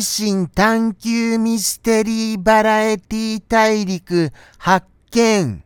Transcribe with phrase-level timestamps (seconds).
[0.00, 5.62] 好奇心探求ミステリーバラエティ大陸発見。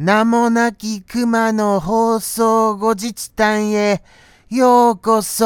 [0.00, 4.02] 名もなき熊の放送後日誕へ
[4.50, 5.44] ようこそ。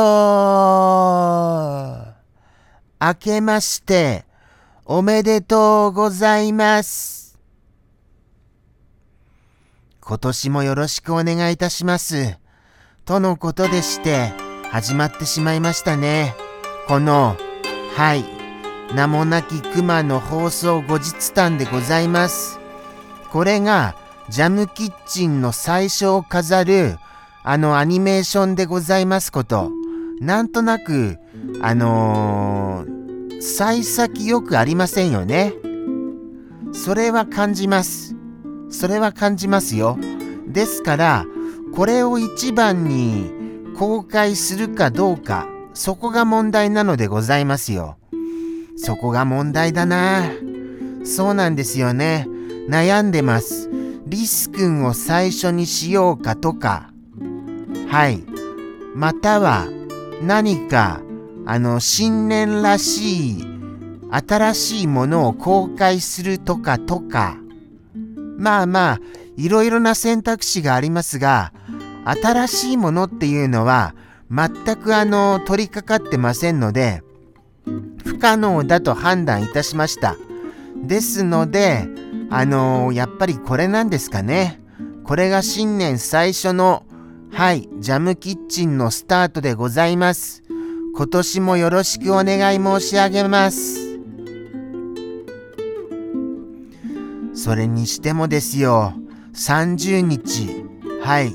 [2.99, 4.25] 明けまして
[4.87, 7.39] おめでとうございます。
[10.01, 12.39] 今年もよろしくお願いいたします。
[13.05, 14.33] とのことでして
[14.71, 16.35] 始まってしまいましたね。
[16.89, 17.37] この
[17.97, 18.27] はい。
[18.95, 22.61] 名もなき熊の放送後日談でございます。
[23.33, 23.97] これが
[24.29, 26.99] ジャムキッチンの最初を飾る
[27.43, 29.71] あのアニメーションでございますこと。
[30.21, 31.17] なんとなく、
[31.63, 35.55] あのー、幸先よくありませんよね。
[36.75, 38.15] それは感じます。
[38.69, 39.99] それは感じますよ。
[40.47, 41.25] ですから、
[41.75, 43.33] これを一番に
[43.79, 47.99] 公開するかどうか、そこが問題なのでございますよ。
[48.79, 50.33] そこが問題だな。
[51.05, 52.27] そうなんですよね。
[52.69, 53.71] 悩んでます。
[54.07, 56.91] リス君を最初にしようかとか。
[57.89, 58.25] はい。
[58.95, 59.67] または
[60.23, 61.03] 何か、
[61.45, 63.47] あの、新年らしい、
[64.11, 67.37] 新しいものを公開するとかとか。
[68.39, 69.01] まあまあ、
[69.37, 71.53] いろいろな選択肢がありますが、
[72.07, 73.95] 新しいものっていうのは、
[74.31, 77.03] 全くあの、取り掛かってませんので、
[78.05, 80.17] 不可能だと判断いたしました。
[80.83, 81.89] ですので、
[82.31, 84.61] あの、やっぱりこれなんですかね。
[85.05, 86.85] これが新年最初の、
[87.33, 90.43] はい、ジャムキッチンのスタートでございます。
[90.97, 93.87] 今年もよろしくお願い申し上げます。
[97.35, 98.95] それにしてもですよ、
[99.35, 100.65] 30日、
[101.03, 101.33] はい、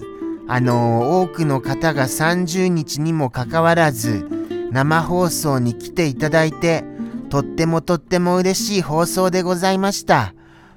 [0.54, 4.28] あの多くの方が30日にもかかわらず
[4.74, 6.84] 生放送に来ていただいて
[7.30, 10.34] とってもとっても嬉しい放送でございました。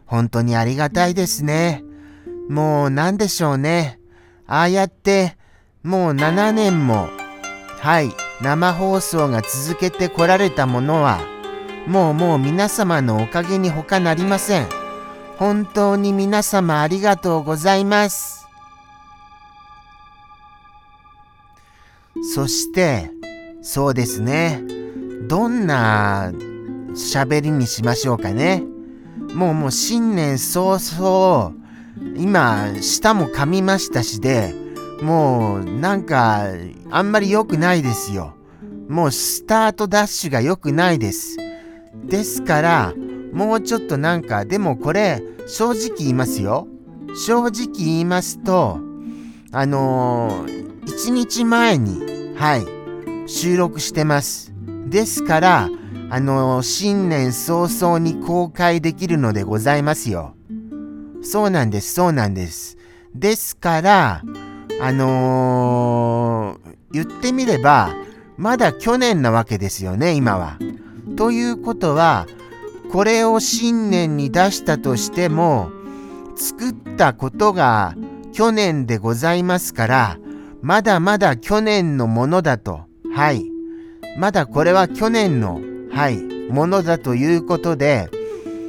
[0.06, 1.82] 本当にありがたいですね。
[2.48, 3.98] もう何でしょうね。
[4.46, 5.36] ああやって
[5.82, 7.08] もう7年も
[7.80, 11.18] はい生放送が続けてこられたものは
[11.88, 14.68] もうもう皆様のおかげに他なりません。
[15.36, 18.43] 本当に皆様ありがとうございます。
[22.32, 23.10] そして、
[23.60, 24.62] そうですね。
[25.28, 26.32] どんな
[26.94, 28.62] 喋りにしましょうかね。
[29.34, 31.52] もうもう新年早々、
[32.16, 34.54] 今、舌も噛みましたしで、
[35.02, 36.46] もうなんか、
[36.90, 38.34] あんまり良くないですよ。
[38.88, 41.36] もうスタートダッシュが良くないです。
[42.04, 42.94] ですから、
[43.32, 46.68] もうちょっとなんか、でもこれ、正直言いますよ。
[47.26, 48.78] 正直言いますと、
[49.52, 54.52] あのー、1日前に、はい、収録してます。
[54.86, 55.68] ですから、
[56.10, 60.34] あの、新年早々に公開できるのでございますよ。
[61.22, 62.76] そうなんです、そうなんです。
[63.14, 64.22] ですから、
[64.80, 67.94] あのー、言ってみれば、
[68.36, 70.58] まだ去年なわけですよね、今は。
[71.16, 72.26] ということは、
[72.92, 75.70] これを新年に出したとしても、
[76.36, 77.94] 作ったことが
[78.32, 80.18] 去年でございますから、
[80.64, 82.84] まだまだ去年のものだと。
[83.14, 83.44] はい。
[84.16, 85.60] まだこれは去年の、
[85.90, 86.16] はい、
[86.50, 88.08] ものだということで、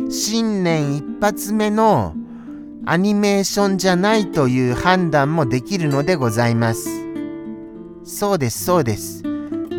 [0.10, 2.14] 新年一発目の
[2.86, 6.90] アニメーションじゃないという判断もできるのでございます。
[8.04, 9.24] そうです、そうです。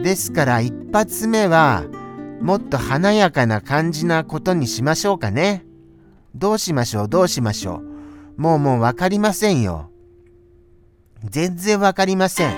[0.02, 1.84] ですから一発目は、
[2.40, 5.66] もっと華やかな感じなことにしましょうかね。
[6.34, 7.82] どうしましょう、どうしましょ
[8.38, 8.40] う。
[8.40, 9.90] もうもうわかりませんよ。
[11.30, 12.54] 全然わかりません。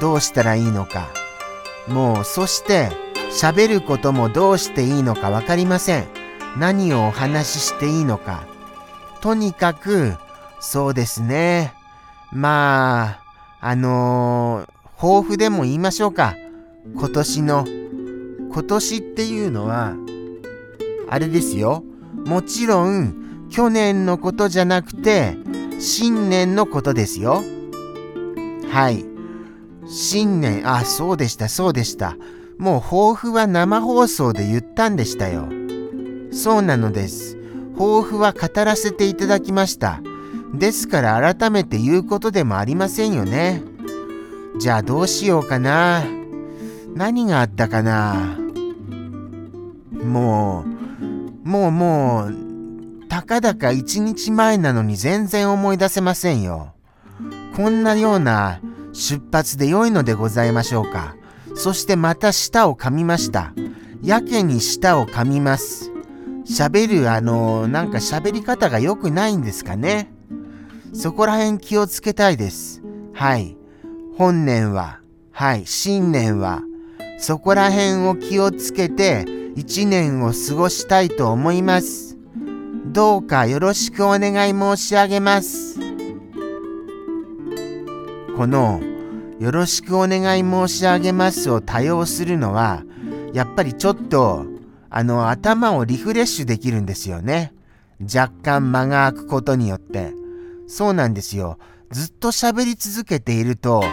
[0.00, 1.08] どうしたらいいのか。
[1.88, 2.90] もう、そして、
[3.30, 6.06] 喋ることもどうしていいのかわかりません。
[6.56, 8.46] 何をお話ししていいのか。
[9.20, 10.14] とにかく、
[10.60, 11.72] そうですね。
[12.32, 13.20] まあ、
[13.60, 16.36] あのー、抱負でも言いましょうか。
[16.94, 17.66] 今年の。
[18.52, 19.94] 今年っていうのは、
[21.08, 21.82] あれですよ。
[22.24, 25.36] もちろん、去年のことじゃなくて、
[25.80, 27.42] 新年のことですよ。
[28.74, 29.06] はい。
[29.86, 32.16] 新年、あ、そうでした、そうでした。
[32.58, 35.48] もう抱負は生放送で言ったんでしたよ。
[36.32, 37.38] そうなのです。
[37.78, 40.00] 抱負は語らせていただきました。
[40.54, 43.62] ですから改めて言うことでもありませんよね。
[44.58, 46.02] じゃあどうしようかな。
[46.96, 48.36] 何があったかな。
[50.02, 50.64] も
[51.44, 56.73] う、もうもう、たかだか一日前なのに全然思い出せませんよ。
[57.56, 58.60] こんなような
[58.92, 61.14] 出発で良いのでございましょうか。
[61.54, 63.52] そしてまた舌を噛みました。
[64.02, 65.92] やけに舌を噛みます。
[66.46, 70.12] 喋る、あの、なんか喋り方が良くないんですかね。
[70.92, 72.82] そこら辺気をつけたいです。
[73.12, 73.56] はい。
[74.16, 76.62] 本年は、はい、新年は、
[77.18, 79.24] そこら辺を気をつけて
[79.54, 82.16] 一年を過ごしたいと思います。
[82.86, 85.93] どうかよろしくお願い申し上げます。
[88.36, 88.80] この、
[89.38, 92.82] よろしくお願い申し上げますを多用するのは、
[93.32, 94.46] やっぱりちょっと、
[94.90, 97.52] あの、頭をリフレッシュできるんですよね。
[98.02, 100.12] 若干間が空くことによって。
[100.66, 101.58] そうなんですよ。
[101.90, 103.84] ずっと喋り続けていると、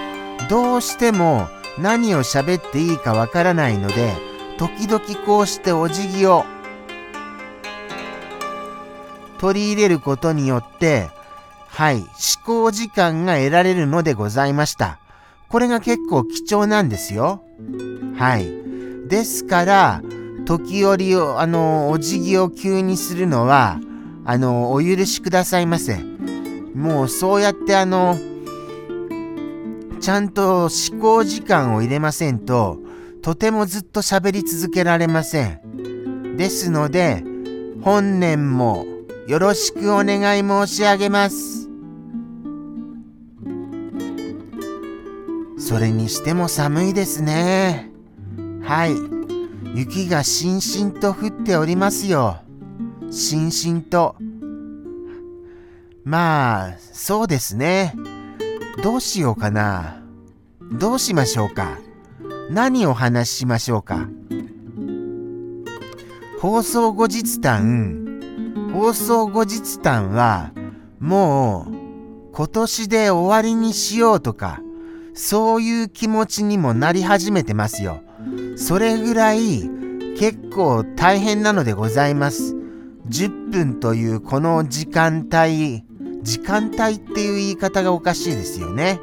[0.49, 1.47] どうしても
[1.77, 4.13] 何を喋っていいかわからないので、
[4.57, 6.45] 時々こうしてお辞儀を
[9.39, 11.09] 取り入れることによって、
[11.71, 12.09] はい、思
[12.45, 14.99] 考時間が得られるのでございました。
[15.47, 17.43] これが結構貴重なんですよ。
[18.17, 18.51] はい。
[19.07, 20.01] ですから、
[20.45, 23.79] 時折、あの、お辞儀を急にするのは、
[24.25, 25.97] あの、お許しくださいませ。
[26.75, 28.17] もうそうやってあの、
[30.01, 32.79] ちゃんと思考時間を入れませんと、
[33.21, 36.35] とてもずっと喋り続けられません。
[36.35, 37.23] ですので、
[37.81, 38.85] 本年も
[39.27, 41.60] よろしくお願い申し上げます。
[45.71, 47.89] それにしても寒いですね。
[48.61, 48.91] はい。
[49.73, 52.41] 雪がしんしんと降っておりますよ。
[53.09, 54.17] しんしんと。
[56.03, 57.95] まあ、そうですね。
[58.83, 60.03] どうしようかな。
[60.73, 61.79] どうしましょうか。
[62.49, 64.09] 何を話しましょうか。
[66.41, 68.19] 放送後日談、
[68.73, 70.51] 放送後日談は、
[70.99, 74.61] もう、今年で終わりにしようとか、
[75.13, 78.01] そういう気持ちにもなり始めてますよ。
[78.55, 79.69] それぐらい、
[80.17, 82.55] 結構大変なのでございます。
[83.09, 85.83] 10分というこの時間帯、
[86.21, 88.99] 時間帯っていう言い方がおかしいですよね。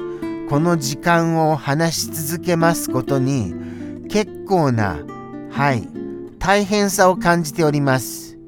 [0.48, 3.54] この時間を話し続けますことに
[4.08, 4.98] 結構な、
[5.50, 5.86] はい、
[6.38, 8.38] 大変さを感じております。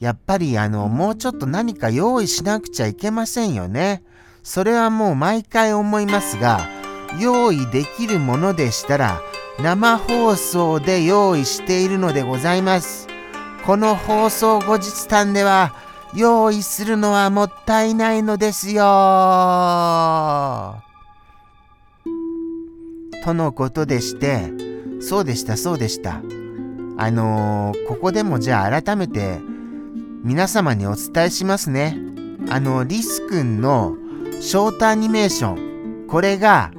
[0.00, 4.02] やっぱりあの、もうちょっと何か用意しなくちゃいけませんよね。
[4.44, 6.68] それはもう毎回思いますが、
[7.18, 9.22] 用意できるものでしたら、
[9.58, 13.08] 生放送で用意しているのでございます。
[13.64, 15.74] この放送後日談では、
[16.14, 18.82] 用意するのはもったいないのですよ
[23.24, 24.52] とのことでして、
[25.00, 26.20] そうでした、そうでした。
[26.98, 29.40] あのー、ここでもじゃあ改めて
[30.22, 31.98] 皆様にお伝えしますね。
[32.50, 33.96] あの、リス君の
[34.40, 36.72] ショートアニメーション、これが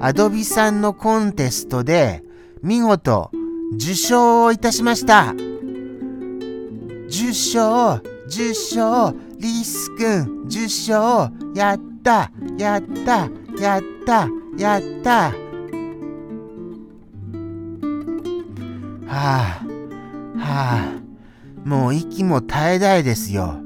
[0.00, 2.24] アドビさんのコンテストで
[2.62, 3.30] 見事
[3.74, 5.34] 受賞をいたしました。
[7.08, 13.28] 受賞受賞リスくん受賞やったやった
[13.60, 15.32] やったやった。
[19.06, 19.64] はあ
[20.38, 21.00] はあ
[21.64, 23.56] もう息も絶え絶えですよ。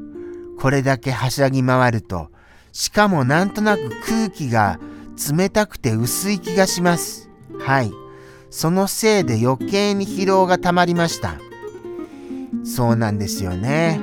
[0.59, 2.31] これだけはしゃぎ回ると。
[2.75, 4.81] しかもなんとなく空気が
[5.33, 7.31] 冷たくて薄い気がします。
[7.61, 7.93] はい。
[8.51, 11.37] そのせいで余計に疲労がたまりました。
[12.65, 14.01] そうなんですよね。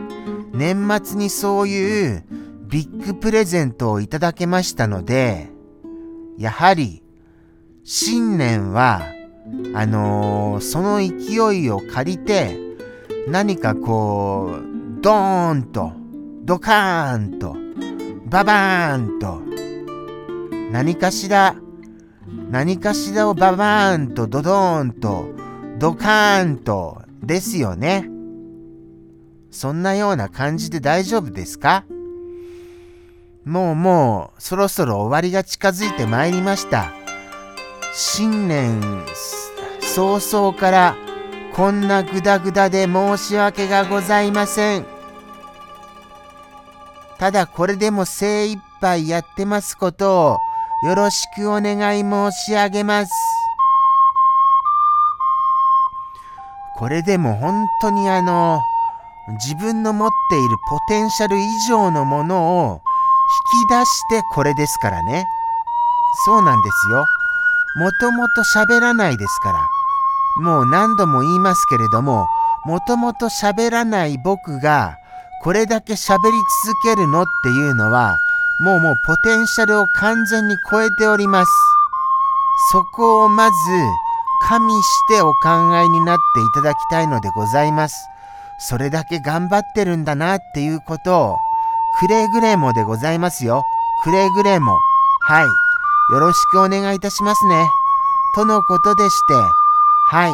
[0.54, 2.24] 年末にそういう
[2.70, 5.50] ビッグプレゼントをいただけましたので、
[6.38, 7.04] やはり
[7.84, 9.02] 新年は、
[9.74, 12.58] あのー、その勢いを借りて、
[13.28, 15.92] 何かこう、ドーンと、
[16.46, 17.61] ドカーンと、
[18.32, 19.42] ババーンと、
[20.72, 21.54] 何かしら、
[22.50, 25.26] 何かしらをババーンと、ドドーンと、
[25.78, 28.10] ドカーンと、ですよね。
[29.52, 31.84] そんなような感じで大丈夫ですか？
[33.44, 36.94] もうもうそろそろ終わりが近づいてまいりました。
[37.94, 38.80] 新年
[39.82, 40.96] 早々から
[41.54, 44.86] こんなグダグダで申し訳がございません。
[47.22, 50.38] ただこれでも精一杯やってますことを
[50.88, 53.12] よろしくお願い申し上げます。
[56.80, 58.60] これでも本当にあの、
[59.34, 62.82] 自分の持っているポテンシャル以上のものを
[63.62, 65.28] 引き出してこれですからね。
[66.26, 67.06] そうなんですよ。
[67.76, 69.70] もともと喋らないですから。
[70.44, 72.26] もう何度も言いますけれども、
[72.66, 74.98] もともと喋らない僕が
[75.44, 78.20] これだけ喋り続けるのっていうのは、
[78.60, 81.52] もうもうポテンシャルを完全に超えております。
[82.72, 83.56] そこをまず
[84.48, 87.96] 加味してお考えになっていただきたいのでございます。
[88.60, 91.38] それだけ頑張ってるんだなっていうことを、
[92.00, 93.64] くれぐれもでございますよ。
[94.04, 94.78] くれぐれも。
[95.24, 95.46] はい。
[96.14, 97.68] よろしくお願いいたしますね。
[98.36, 99.34] とのことでして、
[100.08, 100.34] はい。